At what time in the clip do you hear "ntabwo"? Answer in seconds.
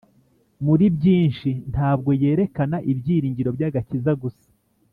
1.73-2.09